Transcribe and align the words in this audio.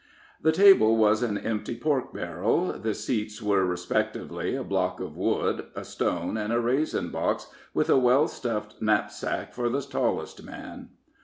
The 0.41 0.51
table 0.51 0.97
was 0.97 1.21
an 1.21 1.37
empty 1.37 1.75
pork 1.75 2.11
barrel; 2.11 2.73
the 2.73 2.95
seats 2.95 3.39
were 3.39 3.63
respectively, 3.67 4.55
a 4.55 4.63
block 4.63 4.99
of 4.99 5.15
wood, 5.15 5.65
a 5.75 5.85
stone, 5.85 6.37
and 6.37 6.51
a 6.51 6.59
raisin 6.59 7.09
box, 7.09 7.45
with 7.75 7.87
a 7.87 7.99
well 7.99 8.27
stuffed 8.27 8.81
knapsack 8.81 9.53
for 9.53 9.69
the 9.69 9.83
tallest 9.83 10.43
man. 10.43 10.89